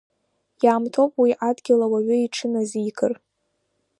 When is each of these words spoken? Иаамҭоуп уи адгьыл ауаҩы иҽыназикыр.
Иаамҭоуп 0.63 1.13
уи 1.21 1.31
адгьыл 1.47 1.81
ауаҩы 1.85 2.15
иҽыназикыр. 2.19 3.13